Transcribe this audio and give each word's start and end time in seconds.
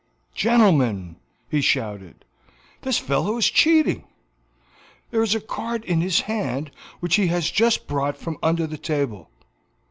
"Gentlemen," 0.33 1.17
he 1.47 1.61
shouted, 1.61 2.25
"this 2.81 2.97
fellow 2.97 3.37
is 3.37 3.45
cheating; 3.51 4.05
there 5.11 5.21
is 5.21 5.35
a 5.35 5.39
card 5.39 5.85
in 5.85 6.01
his 6.01 6.21
hand 6.21 6.71
which 7.01 7.17
he 7.17 7.27
has 7.27 7.51
just 7.51 7.85
brought 7.85 8.17
from 8.17 8.39
under 8.41 8.65
the 8.65 8.79
table." 8.79 9.29